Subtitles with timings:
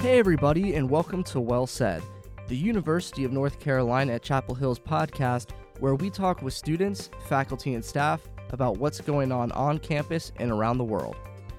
[0.00, 2.04] Hey, everybody, and welcome to Well Said,
[2.46, 7.74] the University of North Carolina at Chapel Hill's podcast, where we talk with students, faculty,
[7.74, 11.16] and staff about what's going on on campus and around the world.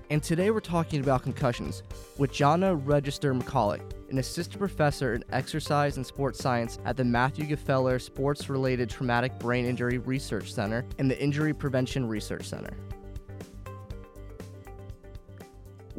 [0.10, 1.84] And today we're talking about concussions
[2.18, 7.46] with Jana Register Mihalik, an assistant professor in exercise and sports science at the Matthew
[7.46, 12.74] Gfeller Sports Related Traumatic Brain Injury Research Center and the Injury Prevention Research Center.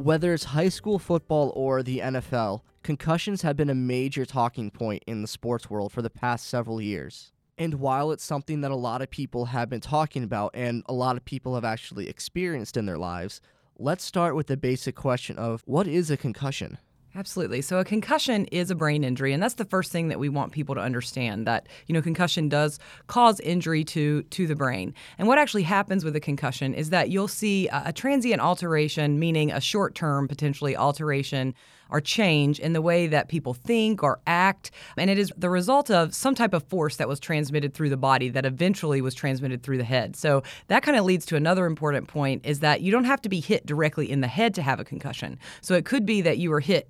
[0.01, 5.03] Whether it's high school football or the NFL, concussions have been a major talking point
[5.05, 7.31] in the sports world for the past several years.
[7.55, 10.93] And while it's something that a lot of people have been talking about and a
[10.93, 13.41] lot of people have actually experienced in their lives,
[13.77, 16.79] let's start with the basic question of what is a concussion?
[17.13, 17.61] Absolutely.
[17.61, 20.53] So a concussion is a brain injury, and that's the first thing that we want
[20.53, 24.93] people to understand that you know concussion does cause injury to to the brain.
[25.17, 29.19] And what actually happens with a concussion is that you'll see a, a transient alteration,
[29.19, 31.53] meaning a short term potentially alteration
[31.89, 34.71] or change in the way that people think or act.
[34.95, 37.97] And it is the result of some type of force that was transmitted through the
[37.97, 40.15] body that eventually was transmitted through the head.
[40.15, 43.29] So that kind of leads to another important point is that you don't have to
[43.29, 45.37] be hit directly in the head to have a concussion.
[45.59, 46.87] So it could be that you were hit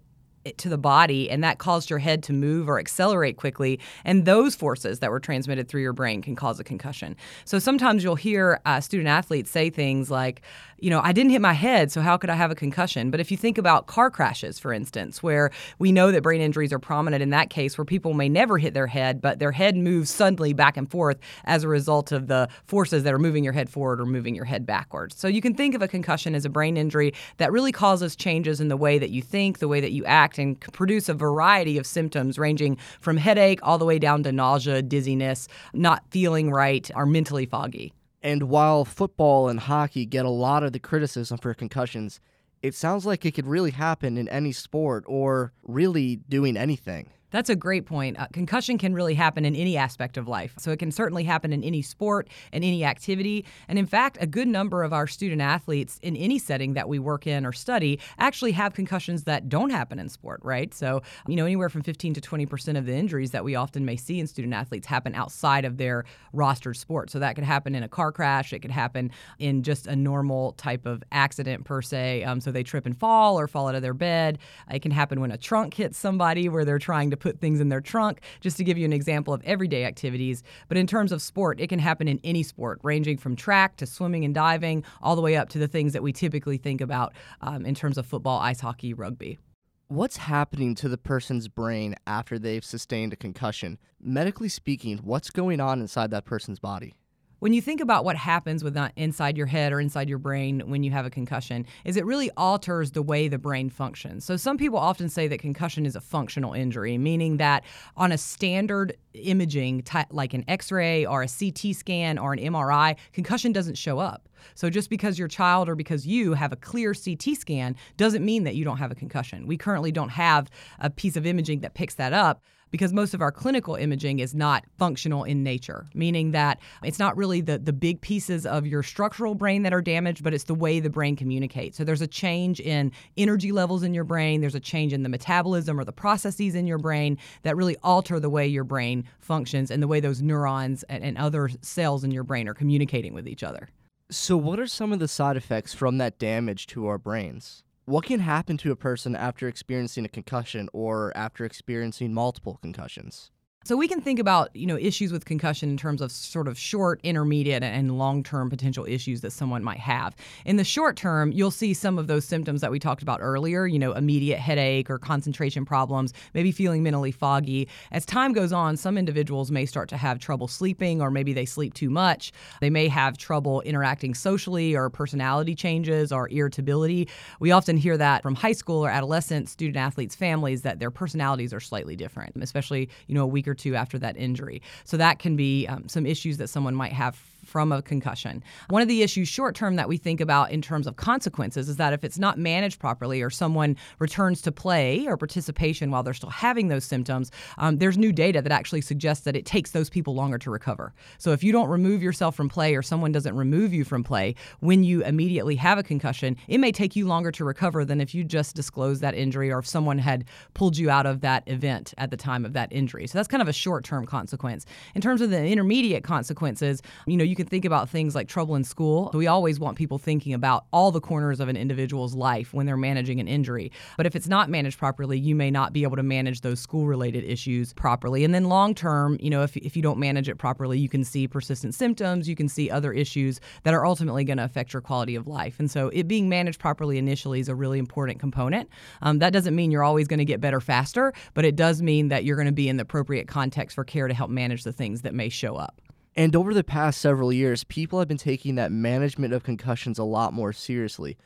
[0.57, 4.55] to the body and that caused your head to move or accelerate quickly and those
[4.55, 7.15] forces that were transmitted through your brain can cause a concussion.
[7.45, 10.41] So sometimes you'll hear uh, student athletes say things like
[10.81, 13.19] you know i didn't hit my head so how could i have a concussion but
[13.19, 16.79] if you think about car crashes for instance where we know that brain injuries are
[16.79, 20.09] prominent in that case where people may never hit their head but their head moves
[20.09, 23.69] suddenly back and forth as a result of the forces that are moving your head
[23.69, 26.49] forward or moving your head backwards so you can think of a concussion as a
[26.49, 29.91] brain injury that really causes changes in the way that you think the way that
[29.91, 34.23] you act and produce a variety of symptoms ranging from headache all the way down
[34.23, 37.93] to nausea, dizziness, not feeling right, or mentally foggy.
[38.23, 42.19] And while football and hockey get a lot of the criticism for concussions,
[42.61, 47.09] it sounds like it could really happen in any sport or really doing anything.
[47.31, 48.19] That's a great point.
[48.19, 50.53] Uh, concussion can really happen in any aspect of life.
[50.57, 53.45] So it can certainly happen in any sport and any activity.
[53.67, 56.99] And in fact, a good number of our student athletes in any setting that we
[56.99, 60.73] work in or study actually have concussions that don't happen in sport, right?
[60.73, 63.95] So, you know, anywhere from 15 to 20% of the injuries that we often may
[63.95, 66.03] see in student athletes happen outside of their
[66.35, 67.09] rostered sport.
[67.09, 70.51] So that could happen in a car crash, it could happen in just a normal
[70.53, 72.23] type of accident per se.
[72.23, 74.39] Um, so they trip and fall or fall out of their bed.
[74.69, 77.69] It can happen when a trunk hits somebody where they're trying to put things in
[77.69, 80.43] their trunk, just to give you an example of everyday activities.
[80.67, 83.85] But in terms of sport, it can happen in any sport, ranging from track to
[83.85, 87.13] swimming and diving, all the way up to the things that we typically think about
[87.39, 89.39] um, in terms of football, ice hockey, rugby.
[89.87, 93.77] What's happening to the person's brain after they've sustained a concussion?
[93.99, 96.93] Medically speaking, what's going on inside that person's body?
[97.41, 100.61] When you think about what happens with uh, inside your head or inside your brain
[100.67, 104.23] when you have a concussion is it really alters the way the brain functions.
[104.23, 107.63] So some people often say that concussion is a functional injury meaning that
[107.97, 113.51] on a standard imaging like an x-ray or a ct scan or an mri concussion
[113.51, 114.29] doesn't show up.
[114.53, 118.43] So just because your child or because you have a clear CT scan doesn't mean
[118.43, 119.47] that you don't have a concussion.
[119.47, 120.49] We currently don't have
[120.79, 124.33] a piece of imaging that picks that up because most of our clinical imaging is
[124.33, 128.81] not functional in nature, meaning that it's not really the, the big pieces of your
[128.81, 131.77] structural brain that are damaged, but it's the way the brain communicates.
[131.77, 135.09] So there's a change in energy levels in your brain, there's a change in the
[135.09, 139.69] metabolism or the processes in your brain that really alter the way your brain functions
[139.69, 143.27] and the way those neurons and, and other cells in your brain are communicating with
[143.27, 143.69] each other.
[144.09, 147.63] So, what are some of the side effects from that damage to our brains?
[147.85, 153.31] What can happen to a person after experiencing a concussion or after experiencing multiple concussions?
[153.63, 156.57] So we can think about, you know, issues with concussion in terms of sort of
[156.57, 160.15] short, intermediate, and long-term potential issues that someone might have.
[160.45, 163.67] In the short term, you'll see some of those symptoms that we talked about earlier,
[163.67, 167.67] you know, immediate headache or concentration problems, maybe feeling mentally foggy.
[167.91, 171.45] As time goes on, some individuals may start to have trouble sleeping or maybe they
[171.45, 172.31] sleep too much.
[172.61, 177.07] They may have trouble interacting socially or personality changes or irritability.
[177.39, 181.53] We often hear that from high school or adolescent student athletes families that their personalities
[181.53, 184.61] are slightly different, especially, you know, a week or two after that injury.
[184.85, 187.19] So that can be um, some issues that someone might have
[187.51, 188.41] from a concussion.
[188.69, 191.75] One of the issues short term that we think about in terms of consequences is
[191.75, 196.13] that if it's not managed properly or someone returns to play or participation while they're
[196.13, 199.89] still having those symptoms, um, there's new data that actually suggests that it takes those
[199.89, 200.93] people longer to recover.
[201.17, 204.35] So if you don't remove yourself from play or someone doesn't remove you from play
[204.61, 208.15] when you immediately have a concussion, it may take you longer to recover than if
[208.15, 211.93] you just disclosed that injury or if someone had pulled you out of that event
[211.97, 213.07] at the time of that injury.
[213.07, 214.65] So that's kind of a short term consequence.
[214.95, 218.55] In terms of the intermediate consequences, you know, you can think about things like trouble
[218.55, 219.11] in school.
[219.13, 222.77] We always want people thinking about all the corners of an individual's life when they're
[222.77, 223.71] managing an injury.
[223.97, 226.87] But if it's not managed properly, you may not be able to manage those school
[226.87, 228.23] related issues properly.
[228.23, 231.03] And then long term, you know, if, if you don't manage it properly, you can
[231.03, 234.81] see persistent symptoms, you can see other issues that are ultimately going to affect your
[234.81, 235.59] quality of life.
[235.59, 238.69] And so it being managed properly initially is a really important component.
[239.01, 242.09] Um, that doesn't mean you're always going to get better faster, but it does mean
[242.09, 244.73] that you're going to be in the appropriate context for care to help manage the
[244.73, 245.81] things that may show up.
[246.15, 250.03] And over the past several years, people have been taking that management of concussions a
[250.03, 251.17] lot more seriously.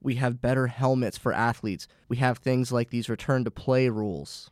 [0.00, 1.86] We have better helmets for athletes.
[2.08, 4.50] We have things like these return to play rules.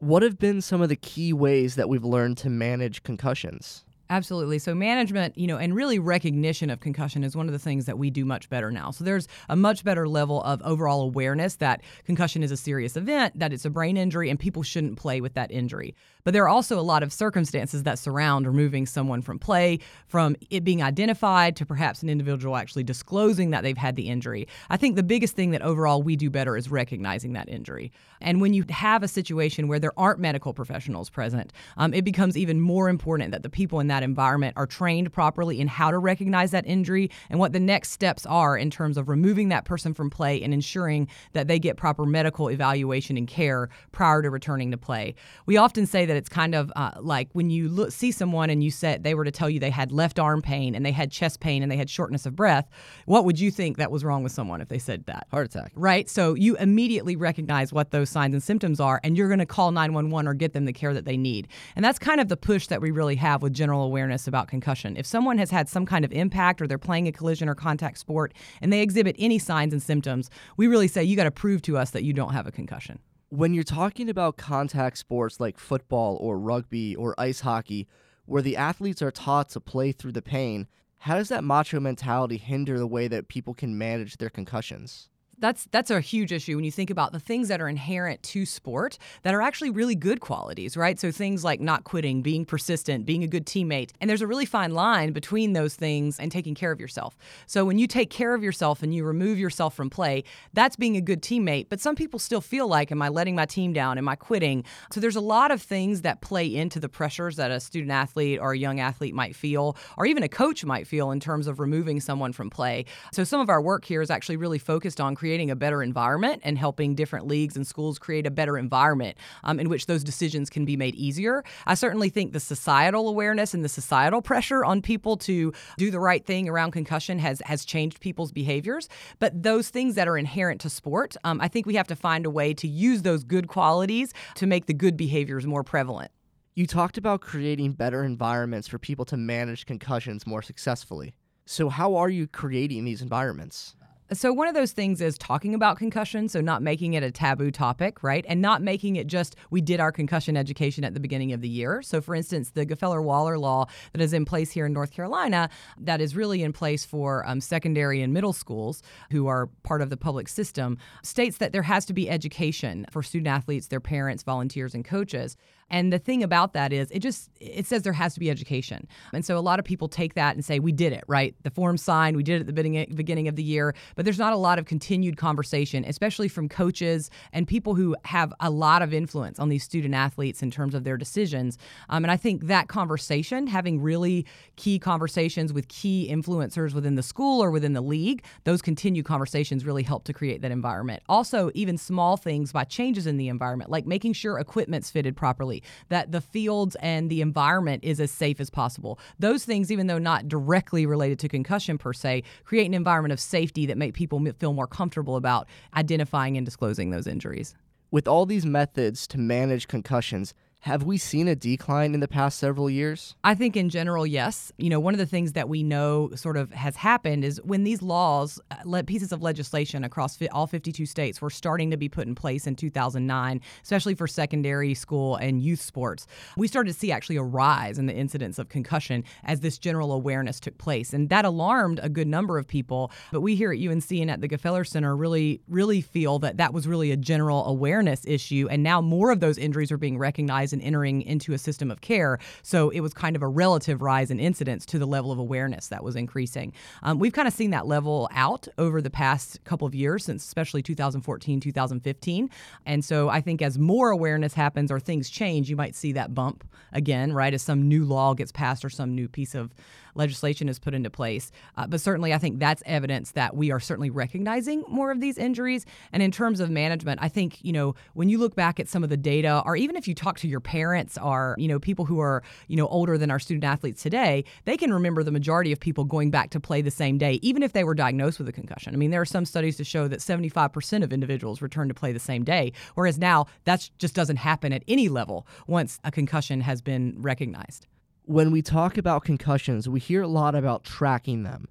[0.00, 3.84] What have been some of the key ways that we've learned to manage concussions?
[4.10, 4.58] Absolutely.
[4.58, 7.96] So management, you know, and really recognition of concussion is one of the things that
[7.96, 8.90] we do much better now.
[8.90, 13.38] So there's a much better level of overall awareness that concussion is a serious event,
[13.38, 15.94] that it's a brain injury, and people shouldn't play with that injury.
[16.24, 19.78] But there are also a lot of circumstances that surround removing someone from play,
[20.08, 24.48] from it being identified to perhaps an individual actually disclosing that they've had the injury.
[24.70, 27.92] I think the biggest thing that overall we do better is recognizing that injury.
[28.20, 32.36] And when you have a situation where there aren't medical professionals present, um, it becomes
[32.36, 35.98] even more important that the people in that environment are trained properly in how to
[35.98, 39.92] recognize that injury and what the next steps are in terms of removing that person
[39.92, 44.70] from play and ensuring that they get proper medical evaluation and care prior to returning
[44.70, 45.14] to play.
[45.44, 48.64] We often say that it's kind of uh, like when you look, see someone and
[48.64, 51.10] you said they were to tell you they had left arm pain and they had
[51.10, 52.68] chest pain and they had shortness of breath,
[53.04, 55.26] what would you think that was wrong with someone if they said that?
[55.30, 55.72] Heart attack.
[55.74, 56.08] Right?
[56.08, 59.72] So you immediately recognize what those signs and symptoms are and you're going to call
[59.72, 61.48] 911 or get them the care that they need.
[61.76, 64.96] And that's kind of the push that we really have with general awareness about concussion.
[64.96, 67.98] If someone has had some kind of impact or they're playing a collision or contact
[67.98, 68.32] sport
[68.62, 71.76] and they exhibit any signs and symptoms, we really say you got to prove to
[71.76, 73.00] us that you don't have a concussion.
[73.30, 77.88] When you're talking about contact sports like football or rugby or ice hockey,
[78.26, 82.36] where the athletes are taught to play through the pain, how does that macho mentality
[82.36, 85.09] hinder the way that people can manage their concussions?
[85.40, 88.46] That's that's a huge issue when you think about the things that are inherent to
[88.46, 90.98] sport that are actually really good qualities, right?
[91.00, 93.90] So things like not quitting, being persistent, being a good teammate.
[94.00, 97.16] And there's a really fine line between those things and taking care of yourself.
[97.46, 100.96] So when you take care of yourself and you remove yourself from play, that's being
[100.96, 101.68] a good teammate.
[101.68, 103.98] But some people still feel like, am I letting my team down?
[103.98, 104.64] Am I quitting?
[104.92, 108.38] So there's a lot of things that play into the pressures that a student athlete
[108.40, 111.60] or a young athlete might feel, or even a coach might feel in terms of
[111.60, 112.84] removing someone from play.
[113.12, 115.80] So some of our work here is actually really focused on creating creating a better
[115.80, 120.02] environment and helping different leagues and schools create a better environment um, in which those
[120.02, 121.44] decisions can be made easier.
[121.66, 126.00] I certainly think the societal awareness and the societal pressure on people to do the
[126.00, 128.88] right thing around concussion has has changed people's behaviors.
[129.20, 132.26] But those things that are inherent to sport, um, I think we have to find
[132.26, 136.10] a way to use those good qualities to make the good behaviors more prevalent.
[136.56, 141.14] You talked about creating better environments for people to manage concussions more successfully.
[141.46, 143.76] So, how are you creating these environments?
[144.12, 147.52] So, one of those things is talking about concussion, so not making it a taboo
[147.52, 148.24] topic, right?
[148.28, 151.48] And not making it just we did our concussion education at the beginning of the
[151.48, 151.80] year.
[151.80, 155.48] So, for instance, the Gfeller Waller law that is in place here in North Carolina,
[155.78, 159.90] that is really in place for um, secondary and middle schools who are part of
[159.90, 164.24] the public system, states that there has to be education for student athletes, their parents,
[164.24, 165.36] volunteers, and coaches.
[165.70, 168.86] And the thing about that is it just it says there has to be education.
[169.12, 171.34] And so a lot of people take that and say we did it, right?
[171.42, 174.32] The form signed, we did it at the beginning of the year, but there's not
[174.32, 178.92] a lot of continued conversation, especially from coaches and people who have a lot of
[178.92, 181.56] influence on these student athletes in terms of their decisions.
[181.88, 187.02] Um, and I think that conversation, having really key conversations with key influencers within the
[187.02, 191.02] school or within the league, those continued conversations really help to create that environment.
[191.08, 195.59] Also, even small things by changes in the environment, like making sure equipment's fitted properly
[195.88, 198.98] that the fields and the environment is as safe as possible.
[199.18, 203.20] Those things, even though not directly related to concussion per se, create an environment of
[203.20, 207.54] safety that make people feel more comfortable about identifying and disclosing those injuries.
[207.90, 212.38] With all these methods to manage concussions, have we seen a decline in the past
[212.38, 213.14] several years?
[213.24, 214.52] I think in general, yes.
[214.58, 217.64] You know, one of the things that we know sort of has happened is when
[217.64, 222.06] these laws, uh, pieces of legislation across all 52 states were starting to be put
[222.06, 226.92] in place in 2009, especially for secondary school and youth sports, we started to see
[226.92, 230.92] actually a rise in the incidence of concussion as this general awareness took place.
[230.92, 232.92] And that alarmed a good number of people.
[233.12, 236.52] But we here at UNC and at the Gfeller Center really, really feel that that
[236.52, 238.46] was really a general awareness issue.
[238.50, 241.80] And now more of those injuries are being recognized and entering into a system of
[241.80, 242.18] care.
[242.42, 245.68] So it was kind of a relative rise in incidence to the level of awareness
[245.68, 246.52] that was increasing.
[246.82, 250.24] Um, we've kind of seen that level out over the past couple of years, since
[250.24, 252.30] especially 2014, 2015.
[252.66, 256.14] And so I think as more awareness happens or things change, you might see that
[256.14, 257.34] bump again, right?
[257.34, 259.54] As some new law gets passed or some new piece of
[259.94, 261.30] legislation is put into place.
[261.56, 265.18] Uh, but certainly, I think that's evidence that we are certainly recognizing more of these
[265.18, 265.66] injuries.
[265.92, 268.84] And in terms of management, I think, you know, when you look back at some
[268.84, 271.84] of the data, or even if you talk to your parents or, you know, people
[271.84, 275.52] who are, you know, older than our student athletes today, they can remember the majority
[275.52, 278.28] of people going back to play the same day, even if they were diagnosed with
[278.28, 278.74] a concussion.
[278.74, 281.92] I mean, there are some studies to show that 75% of individuals return to play
[281.92, 286.40] the same day, whereas now that just doesn't happen at any level once a concussion
[286.40, 287.66] has been recognized
[288.10, 291.46] when we talk about concussions, we hear a lot about tracking them.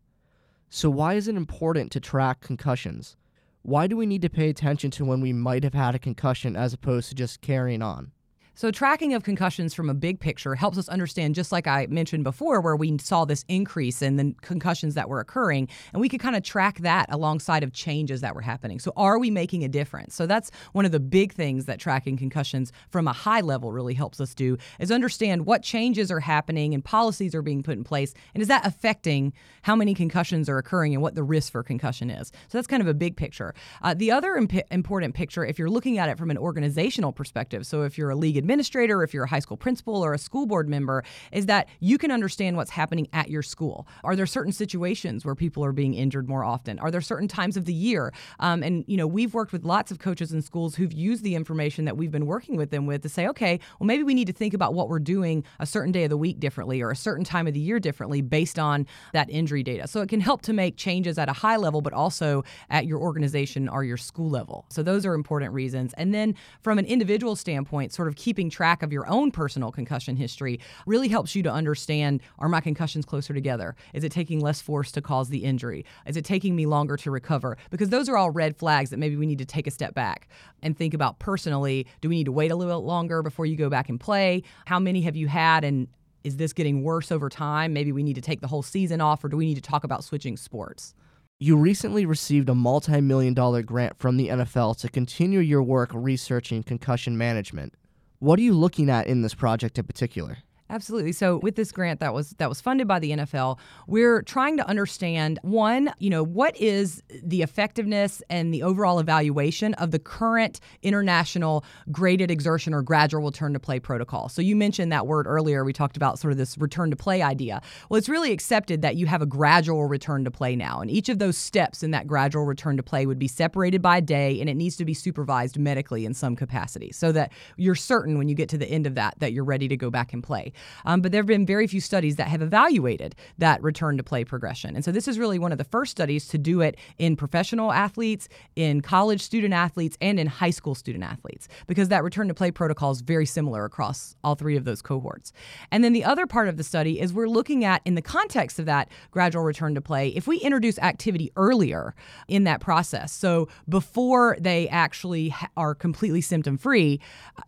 [0.68, 3.16] So, why is it important to track concussions?
[3.62, 6.58] Why do we need to pay attention to when we might have had a concussion
[6.58, 8.12] as opposed to just carrying on?
[8.60, 12.26] So, tracking of concussions from a big picture helps us understand, just like I mentioned
[12.26, 16.20] before, where we saw this increase in the concussions that were occurring, and we could
[16.20, 18.78] kind of track that alongside of changes that were happening.
[18.80, 20.14] So, are we making a difference?
[20.14, 23.94] So, that's one of the big things that tracking concussions from a high level really
[23.94, 27.86] helps us do is understand what changes are happening and policies are being put in
[27.86, 31.64] place, and is that affecting how many concussions are occurring and what the risk for
[31.64, 32.28] concussion is.
[32.50, 33.56] So, that's kind of a big picture.
[33.82, 37.66] Uh, the other imp- important picture, if you're looking at it from an organizational perspective,
[37.66, 40.48] so if you're a league administrator, if you're a high school principal or a school
[40.48, 43.88] board member, is that you can understand what's happening at your school.
[44.04, 46.80] Are there certain situations where people are being injured more often?
[46.80, 48.12] Are there certain times of the year?
[48.40, 51.36] Um, and you know, we've worked with lots of coaches and schools who've used the
[51.36, 54.26] information that we've been working with them with to say, okay, well maybe we need
[54.26, 56.96] to think about what we're doing a certain day of the week differently or a
[56.96, 59.88] certain time of the year differently based on that injury data.
[59.88, 63.00] So it can help to make changes at a high level, but also at your
[63.00, 64.66] organization or your school level.
[64.70, 65.94] So those are important reasons.
[65.94, 69.72] And then from an individual standpoint, sort of keeping keeping track of your own personal
[69.72, 73.76] concussion history really helps you to understand are my concussions closer together?
[73.92, 75.84] Is it taking less force to cause the injury?
[76.06, 77.58] Is it taking me longer to recover?
[77.72, 80.28] Because those are all red flags that maybe we need to take a step back
[80.62, 81.88] and think about personally.
[82.02, 84.44] Do we need to wait a little longer before you go back and play?
[84.68, 85.88] How many have you had and
[86.24, 87.74] is this getting worse over time?
[87.74, 89.84] Maybe we need to take the whole season off, or do we need to talk
[89.84, 90.94] about switching sports?
[91.40, 95.90] You recently received a multi million dollar grant from the NFL to continue your work
[95.96, 97.74] researching concussion management.
[98.22, 100.40] What are you looking at in this project in particular?
[100.72, 101.12] Absolutely.
[101.14, 103.58] So with this grant that was that was funded by the NFL,
[103.88, 109.74] we're trying to understand one, you know, what is the effectiveness and the overall evaluation
[109.76, 114.30] of the current international graded exertion or gradual return to play protocol.
[114.30, 115.66] So you mentioned that word earlier.
[115.66, 117.64] We talked about sort of this return to play idea.
[117.90, 121.10] Well, it's really accepted that you have a gradual return to play now, and each
[121.10, 124.48] of those steps in that gradual return to play would be separated by day, and
[124.48, 128.36] it needs to be supervised medically in some capacity, so that you're certain when you
[128.36, 130.54] get to the end of that that you're ready to go back and play.
[130.86, 134.24] Um, but there have been very few studies that have evaluated that return to play
[134.24, 134.76] progression.
[134.76, 137.72] And so this is really one of the first studies to do it in professional
[137.72, 142.34] athletes, in college student athletes, and in high school student athletes, because that return to
[142.34, 145.32] play protocol is very similar across all three of those cohorts.
[145.72, 148.60] And then the other part of the study is we're looking at, in the context
[148.60, 151.96] of that gradual return to play, if we introduce activity earlier
[152.28, 157.00] in that process, so before they actually are completely symptom free,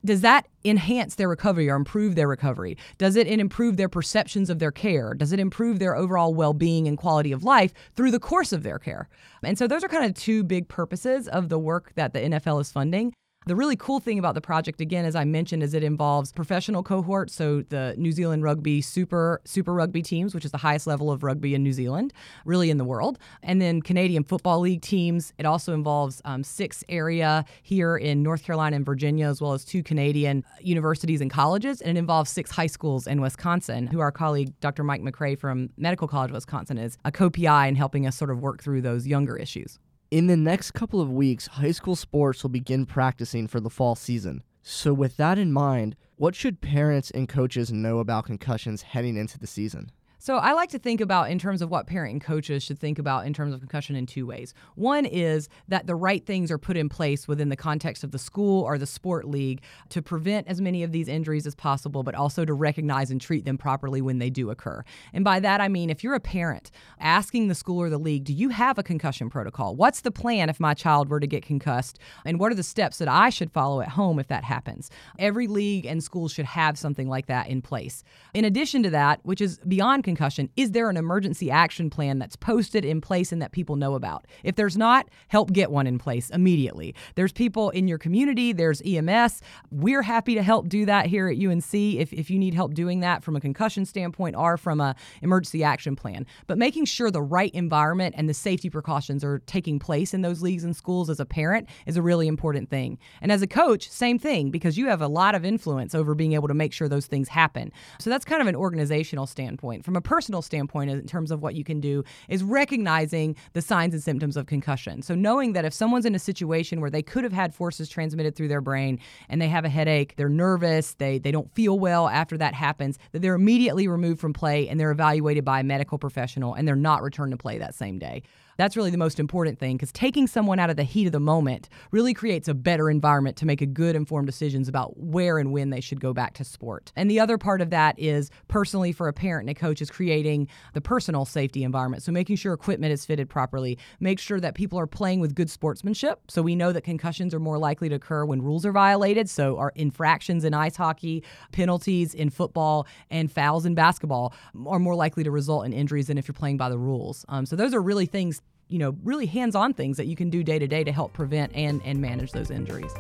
[0.04, 2.78] does that enhance their recovery or improve their recovery?
[2.98, 5.14] Does it improve their perceptions of their care?
[5.14, 8.64] Does it improve their overall well being and quality of life through the course of
[8.64, 9.10] their care?
[9.44, 12.62] And so those are kind of two big purposes of the work that the NFL
[12.62, 13.14] is funding.
[13.48, 16.84] The really cool thing about the project, again, as I mentioned, is it involves professional
[16.84, 21.10] cohorts, so the New Zealand Rugby Super Super Rugby teams, which is the highest level
[21.10, 22.14] of rugby in New Zealand,
[22.46, 25.34] really in the world, and then Canadian Football League teams.
[25.40, 29.66] It also involves um, six area here in North Carolina and Virginia, as well as
[29.66, 34.12] two Canadian universities and colleges, and it involves six high schools in Wisconsin, who our
[34.12, 34.84] colleague Dr.
[34.84, 38.40] Mike McCrea from Medical College of Wisconsin is a co-PI in helping us sort of
[38.40, 39.80] work through those younger issues.
[40.12, 43.96] In the next couple of weeks, high school sports will begin practicing for the fall
[43.96, 44.44] season.
[44.62, 49.40] So, with that in mind, what should parents and coaches know about concussions heading into
[49.40, 49.90] the season?
[50.22, 53.00] So I like to think about in terms of what parent and coaches should think
[53.00, 54.54] about in terms of concussion in two ways.
[54.76, 58.20] One is that the right things are put in place within the context of the
[58.20, 62.14] school or the sport league to prevent as many of these injuries as possible, but
[62.14, 64.84] also to recognize and treat them properly when they do occur.
[65.12, 68.26] And by that I mean if you're a parent asking the school or the league,
[68.26, 69.76] do you have a concussion protocol?
[69.76, 71.98] What's the plan if my child were to get concussed?
[72.26, 74.92] And what are the steps that I should follow at home if that happens?
[75.18, 78.04] Every league and school should have something like that in place.
[78.36, 82.36] In addition to that, which is beyond concussion, is there an emergency action plan that's
[82.36, 84.28] posted in place and that people know about?
[84.44, 86.94] If there's not, help get one in place immediately.
[87.16, 89.42] There's people in your community, there's EMS.
[89.72, 93.00] We're happy to help do that here at UNC if, if you need help doing
[93.00, 96.26] that from a concussion standpoint or from a emergency action plan.
[96.48, 100.42] But making sure the right environment and the safety precautions are taking place in those
[100.42, 102.98] leagues and schools as a parent is a really important thing.
[103.22, 106.34] And as a coach, same thing because you have a lot of influence over being
[106.34, 107.72] able to make sure those things happen.
[108.00, 109.86] So that's kind of an organizational standpoint.
[109.86, 113.94] From a personal standpoint, in terms of what you can do, is recognizing the signs
[113.94, 115.02] and symptoms of concussion.
[115.02, 118.36] So knowing that if someone's in a situation where they could have had forces transmitted
[118.36, 122.08] through their brain and they have a headache, they're nervous, they, they don't feel well
[122.08, 125.98] after that happens, that they're immediately removed from play and they're evaluated by a medical
[125.98, 128.24] professional and they're not returned to play that same day.
[128.62, 131.20] That's really the most important thing because taking someone out of the heat of the
[131.20, 135.52] moment really creates a better environment to make a good informed decisions about where and
[135.52, 136.92] when they should go back to sport.
[136.96, 139.90] And the other part of that is personally for a parent and a coach is
[139.90, 142.04] creating the personal safety environment.
[142.04, 145.50] So making sure equipment is fitted properly, make sure that people are playing with good
[145.50, 146.20] sportsmanship.
[146.30, 149.28] So we know that concussions are more likely to occur when rules are violated.
[149.28, 154.36] So our infractions in ice hockey, penalties in football, and fouls in basketball
[154.68, 157.26] are more likely to result in injuries than if you're playing by the rules.
[157.28, 158.40] Um, so those are really things
[158.72, 161.14] you know, really hands on things that you can do day to day to help
[161.14, 162.92] prevent and, and manage those injuries.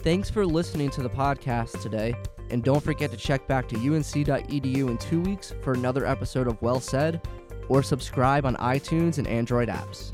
[0.00, 2.14] Thanks for listening to the podcast today.
[2.50, 6.60] And don't forget to check back to unc.edu in two weeks for another episode of
[6.62, 7.26] Well Said,
[7.68, 10.12] or subscribe on iTunes and Android apps.